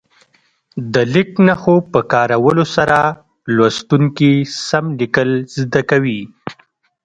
د 0.93 0.95
لیک 1.13 1.31
نښو 1.47 1.75
په 1.91 1.99
کارولو 2.13 2.63
سره 2.75 2.97
لوستونکي 3.55 4.33
سم 4.67 4.85
لیکل 4.99 5.29
زده 5.59 5.81
کوي. 5.91 6.21